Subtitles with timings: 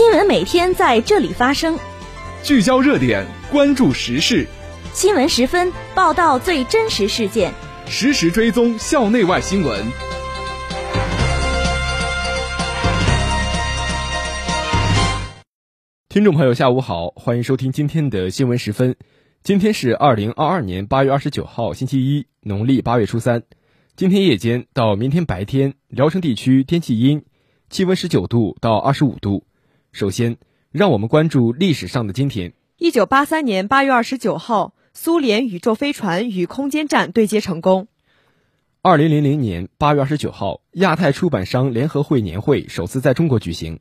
[0.00, 1.78] 新闻每天在这里发生，
[2.42, 4.46] 聚焦热点，关注时事。
[4.94, 7.52] 新闻十分报道最真实事件，
[7.86, 9.84] 实时追踪校内外新闻。
[16.08, 18.96] 听众朋友，下午好，欢迎收听今天的新闻十分。
[19.42, 23.42] 今天是二零二二年八月二十九号，星期一，农历八月初三。
[23.96, 27.26] 今天夜间到明天白天，聊城地区天气阴，
[27.68, 29.44] 气温十九度到二十五度。
[29.92, 30.36] 首先，
[30.70, 32.52] 让我们关注历史上的今天。
[32.78, 37.88] 一九八三年八月二十九号，苏联宇宙飞船与空间站对接成功。
[38.82, 43.80] 二零零零年八月二十九号，亚太出版商联合会年会首次在中国举行。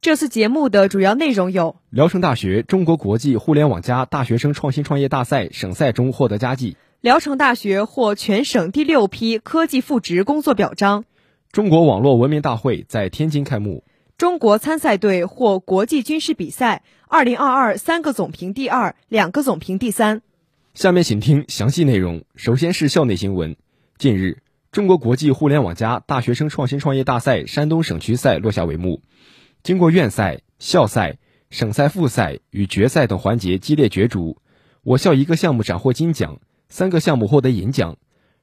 [0.00, 11.04] 这次节目的主要内容有：聊城大学中国国际互联网加大学生创新创业大赛省赛中获得佳绩；聊城大学获全省第六批科技副职工作表彰；
[11.52, 13.84] 中国网络文明大会在天津开幕。
[14.18, 20.22] 中国参赛队获国际军事比赛二零二二三个总评第二，两个总评第三。
[20.72, 22.24] 下面请听详细内容。
[22.34, 23.56] 首先是校内新闻。
[23.98, 24.38] 近日，
[24.72, 29.02] 中国国际互联网加大学生创新创业大赛山东省区赛落下帷幕。
[29.62, 31.18] 经过院赛、校赛、
[31.50, 34.38] 省赛、复赛与决赛等环节激烈角逐，
[34.82, 37.98] 我校一个项目斩获金奖，三个项目获得银奖，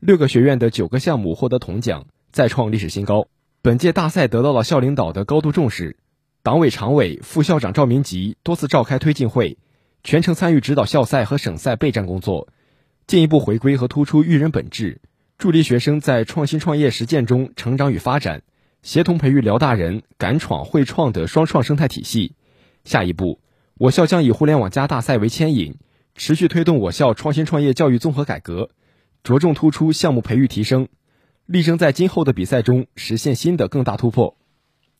[0.00, 3.28] 六个学院的九个项目获得铜奖，再创历史新高。
[3.60, 5.96] 本届大赛得到了校领导的高度重视，
[6.44, 9.58] 党委常委、副校长赵明吉多次召开推进会，
[10.04, 12.46] 全程参与指导校赛和省赛备战工作，
[13.08, 15.00] 进一步回归和突出育人本质，
[15.38, 18.42] 助力学生在创新创业实践中成长与发展，
[18.82, 22.36] 协同培育辽大人敢闯会创的双创生态体系。
[22.84, 23.40] 下一步，
[23.76, 25.74] 我校将以互联网加大赛为牵引，
[26.14, 28.70] 持续推动我校创新创业教育综合改革，
[29.24, 30.86] 着重突出项目培育提升。
[31.48, 34.36] 力争在今后的比赛中实现新的更大突破。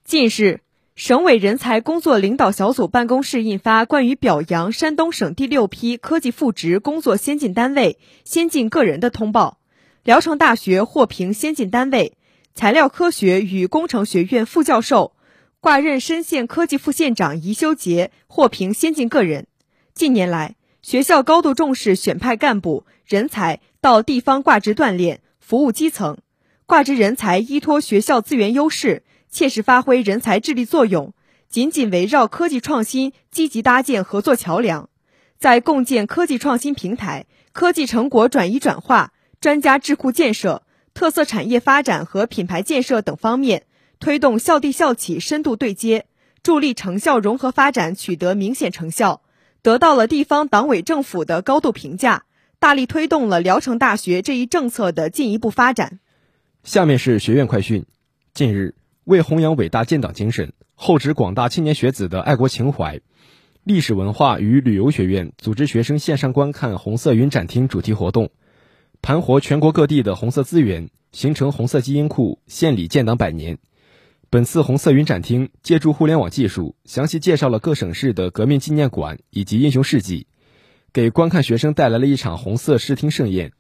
[0.02, 0.60] 近日，
[0.94, 9.58] 省委人才工作领导小组办公室印发关于表扬山东省第六批科技赋值工作先进单位、先进个人的通报。
[10.04, 12.14] 聊城大学获评先进单位，
[12.54, 15.12] 材料科学与工程学院副教授、
[15.60, 19.48] 挂任深县科技副县长宜修杰获评先进个人。
[19.92, 26.16] 近年来，学校高度重视选派干部人才到地方挂职锻炼，服务基层。
[26.68, 31.14] 挂职人才依托学校资源优势，切实发挥人才智力作用，
[31.48, 34.90] 紧紧围绕科技创新积极搭建合作桥梁，
[35.38, 40.62] 在共建科技创新平台、科技成果转移转化、专家智库建设、
[40.92, 43.64] 特色产业发展和品牌建设等方面，
[43.98, 46.04] 推动校地校企深度对接，
[46.42, 49.22] 助力成效融合发展取得明显成效，
[49.62, 52.24] 得到了地方党委政府的高度评价，
[52.58, 56.00] 大力推动了聊城大学这一政策的进一步发展。
[56.64, 57.86] 下面是学院快讯。
[58.34, 58.74] 近日，
[59.04, 63.00] 为弘扬伟大建党精神，厚植广大青年学子的爱国情怀，
[63.64, 68.30] 历史文化与旅游学院组织学生线上观看红色云展厅主题活动，
[69.00, 73.58] 盘活全国各地的红色资源，形成红色基因库，献礼建党百年。
[74.28, 80.26] 本次红色云展厅借助互联网技术，详细介绍了各省市的革命纪念馆以及英雄事迹，
[80.92, 83.52] 给观看学生带来了一场红色视听盛宴。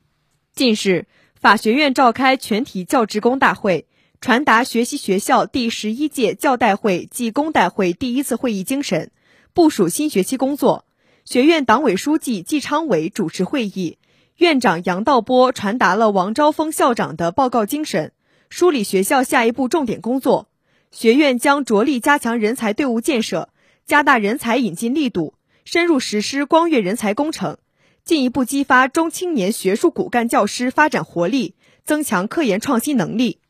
[0.52, 1.06] 近日。
[1.40, 3.86] 法学院召开全体教职工大会，
[4.20, 9.12] 传达学习学校第十一届教代会暨工代会第一次会议精神，
[9.54, 10.84] 部署新学期工作。
[11.24, 13.98] 学院党委书记季昌伟主持会议，
[14.36, 18.10] 院长杨道波传达了王昭峰校长的报告精神，
[18.48, 20.48] 梳理学校下一步重点工作。
[20.90, 23.50] 学院将着力加强人才队伍建设，
[23.86, 25.34] 加大人才引进力度，
[25.64, 27.58] 深入实施光跃人才工程。
[28.08, 31.54] 进一步激发中青年学术骨干教师发展活力，
[31.84, 33.40] 增强科研创新能力。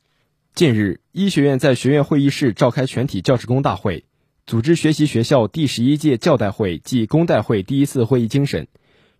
[0.53, 4.05] 近日，医学院在学院会议室召开全体教职工大会，
[4.47, 8.67] 组织学习学校第十一届教代会暨工代会第一次会议精神，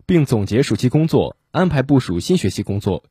[0.05, 3.05] 并总结暑期工作，安排部署新学期工作。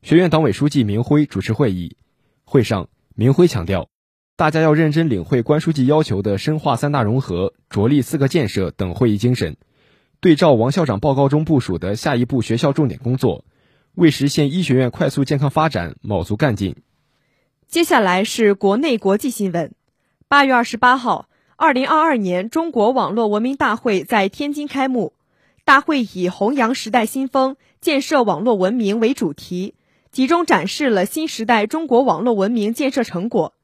[0.00, 1.98] 学院党委书记明辉主持会议。
[2.44, 3.90] 会上，明辉强调，
[4.34, 9.58] 大家要认真领会关书记要求的深化三大融合、着力四个建设等会议精神。
[10.26, 13.44] 对照王校长报告中部署的下一步学校重点工作，
[13.94, 16.74] 为实现医学院快速健康发展卯足干劲。
[17.68, 19.72] 接下来是国内国际新闻。
[20.26, 25.12] 八月二十八号，二零二二年中国网络文明大会在天津开幕。
[25.64, 29.76] 大会以“弘扬时代新风，建设网络文明”为主题，
[30.10, 33.54] 集中展示了新时代中国网络文明建设成果。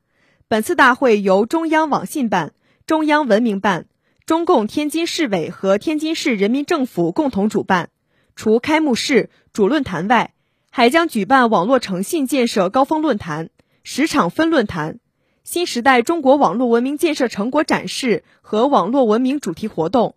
[0.47, 2.53] 本次大会由中央网信办、
[2.87, 3.87] 中央文明办。
[4.25, 7.91] 中共天津市委和天津市人民政府共同主办，
[8.37, 10.33] 除开幕式主论坛外，
[10.71, 13.51] 还将举办网络诚信建设高峰论坛、
[13.83, 15.01] 十场分论坛。
[15.43, 20.15] 新时代中国网络文明建设成果展示和网络文明主题活动。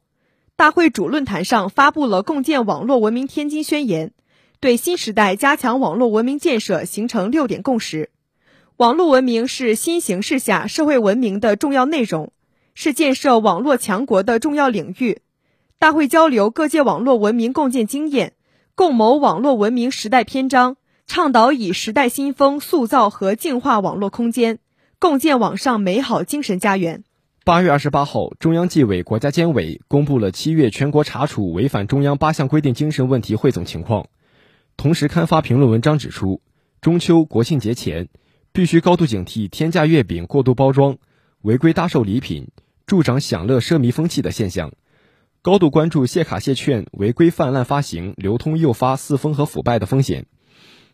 [0.55, 4.11] 大会主论坛上发布了共建网络文明天津宣言，
[4.59, 8.11] 对新时代加强网络文明建设形成六点共识。
[8.77, 12.31] 网络文明是新形势下社会文明的重要内容，
[12.75, 15.21] 是建设网络强国的重要领域。
[15.79, 18.33] 大会交流各界网络文明共建经验，
[18.75, 20.77] 共谋网络文明时代篇章，
[21.07, 24.59] 倡导以时代新风塑造和净化网络空间，
[24.99, 27.03] 共建网上美好精神家园。
[27.43, 34.07] 八月二十八号，中央纪委国家监委公布了七月全国查处违反中央八项规定精神问题汇总情况，
[34.77, 36.41] 同时刊发评论文章指出，
[36.81, 38.09] 中秋国庆节前
[38.51, 40.97] 必须高度警惕天价月饼过度包装、
[41.41, 42.47] 违规搭售礼品、
[42.85, 44.71] 助长享乐奢靡风气的现象，
[45.41, 50.27] 高度关注谢卡谢券违规泛滥发行、流通诱发四风和腐败的风险。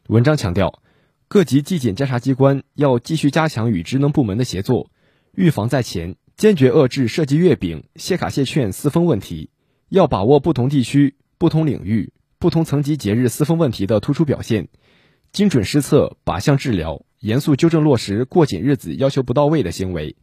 [0.07, 0.81] 文章强调，
[1.27, 4.89] 各级纪检监察机关要继续加强与职能部门的协作，
[5.33, 6.15] 预防在前。
[6.37, 9.49] 坚决遏制涉及月饼、谢卡谢券四风问题，
[9.89, 14.69] 要把握不同地区、不同领域、不同层级节日四风问题的突出表现，
[15.33, 20.15] 精准施策、靶向治疗，严肃纠正落实过紧日子要求不到位的行为，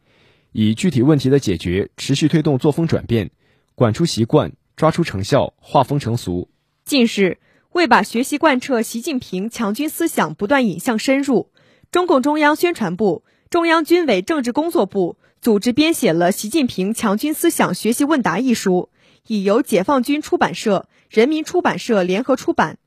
[0.51, 3.31] 以具体问题的解决持续推动作风转变，
[3.75, 6.49] 管出习惯，抓出成效，化风成俗。
[6.85, 7.37] 近日，
[7.71, 11.51] 为把学习贯彻习近平强军思想不断引向深入，
[11.91, 15.17] 中共中央宣传部、中央军委政治工作部。
[15.41, 18.89] 组织编写了《习近平强军思想学习问答》一书，
[19.27, 22.77] 已由解放军出版社、人民出版社联合出版，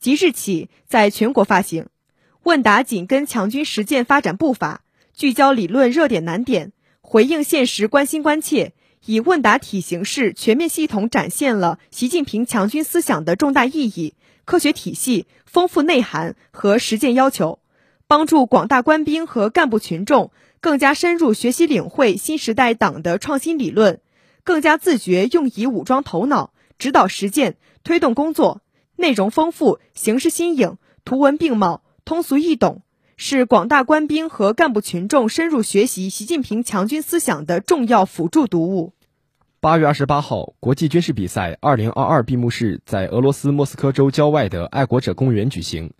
[0.00, 1.86] 即日起在全国发行。
[2.42, 4.82] 问答紧跟强军实践发展步伐，
[5.14, 6.72] 聚焦理论热点难点，
[7.12, 8.72] 回应现实关心关切，
[9.04, 14.14] 以问答体形式全面系统展现了习近平强军思想的重大意义、
[14.44, 17.58] 科学体系、丰富内涵和实践要求，
[18.06, 20.30] 帮助广大官兵和干部群众。
[20.60, 24.00] 更加深入学习领会新时代党的创新理论，
[24.44, 28.60] 更加自觉用以武装头脑，指导实践，推动工作。
[28.94, 32.82] 内容丰富，形式新颖，图文并茂，通俗易懂，
[33.22, 38.94] 是广大官兵和干部群众深入学习习近平强军思想的重要辅助读物。
[39.60, 45.92] 八月二十八号，国际军事比赛二零二二闭幕式在俄罗斯莫斯科州郊外的爱国者公园举行。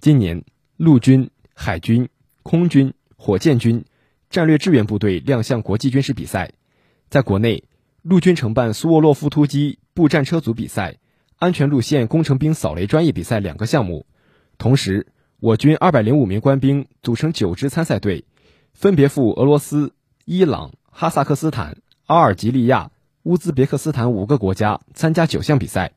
[0.00, 0.44] 今年，
[0.78, 2.08] 陆军、海军、
[2.42, 3.84] 空军、火箭军。
[4.30, 6.52] 战略支援部队亮相国际军事比赛，
[7.10, 7.64] 在国内，
[8.00, 10.96] 陆军承办苏沃洛夫突击步战车组比赛、
[11.36, 14.06] 安全路线工程兵扫雷专业比赛两个项目。
[14.56, 15.08] 同时，
[15.42, 18.26] 我军二百零五名官兵组成九支参赛队，
[18.74, 19.92] 分别赴俄罗斯、
[20.24, 22.92] 伊朗、哈萨克斯坦、阿尔及利亚、
[23.24, 25.94] 乌兹别克斯坦五个国家参加九项比赛。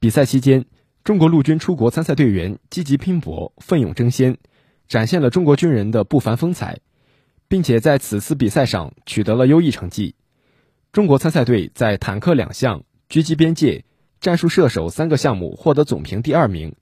[0.00, 0.64] 比赛期间，
[1.04, 4.38] 中国陆军出国参赛队员积极拼搏、奋勇争先，
[4.88, 6.80] 展现了中国军人的不凡风采。
[7.46, 10.16] 并且在此次比赛上取得了优异成绩。
[10.90, 13.84] 中国参赛队在坦克两项、狙击边界、
[14.20, 16.74] 战术射手三个项目获得总评第二名，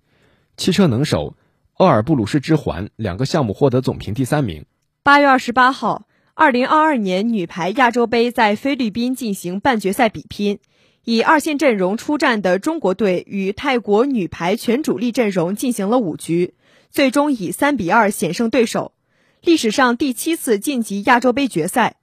[0.56, 1.34] 汽车能手、
[1.80, 4.66] 厄尔布鲁士之环两个项目获得总评第三名。
[5.02, 10.58] 八月二十八号，二零二二年女排亚洲杯在菲律宾进行半决赛比拼，
[11.04, 16.52] 以二线阵容出战的中国队与泰国女排全主力阵容进行了五局，
[16.90, 18.92] 最终以三比二险胜对手。
[19.40, 21.96] 历史上第七次晋级亚洲杯决赛，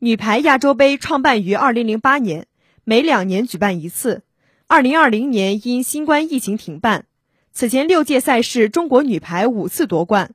[0.00, 2.48] 女排亚洲杯创办于二零零八年，
[2.82, 4.24] 每两年举办一次。
[4.66, 7.04] 二零二零年因新冠疫情停办。
[7.52, 10.32] 此前六届赛事，中国女排五次夺冠，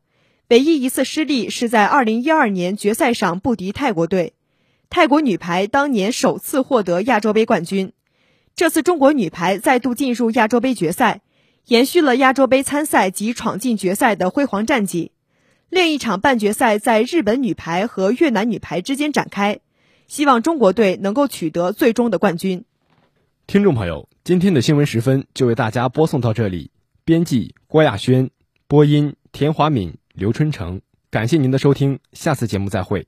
[0.49, 4.33] 唯一一次失利是在二零一二年决赛上不敌泰国队。
[4.89, 7.93] 泰国女排当年首次获得亚洲杯冠军。
[8.55, 11.21] 这次中国女排再度进入亚洲杯决赛，
[11.65, 15.11] 延续了亚洲杯参赛及闯进决赛的辉煌战绩。
[15.69, 19.59] 另一场半决赛在日本女排和越南女排之间展开，
[20.07, 22.65] 希望中国队能够取得最终的冠军。
[23.47, 26.71] 听众朋友，今天的新闻时分就为大家播送到这里。
[27.07, 28.27] 编辑郭亚轩，
[28.67, 30.81] 播音田华敏、刘春成。
[31.11, 33.03] 感谢您的收听，下次节目再会。